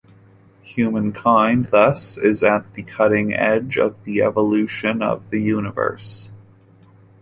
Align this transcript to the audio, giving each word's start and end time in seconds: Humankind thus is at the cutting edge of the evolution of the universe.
Humankind 0.63 1.65
thus 1.65 2.17
is 2.17 2.41
at 2.43 2.73
the 2.73 2.81
cutting 2.81 3.35
edge 3.35 3.77
of 3.77 4.03
the 4.03 4.23
evolution 4.23 5.03
of 5.03 5.29
the 5.29 5.39
universe. 5.39 6.27